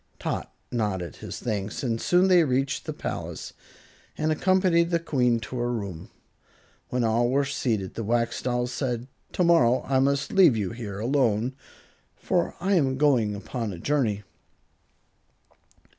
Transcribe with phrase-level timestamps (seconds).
[0.17, 3.53] Tot nodded his thanks, and soon they reached the palace
[4.17, 6.09] and accompanied the Queen to her room.
[6.89, 11.53] When all were seated the Wax Doll said, "Tomorrow I must leave you here alone,
[12.15, 14.23] for I am going upon a journey."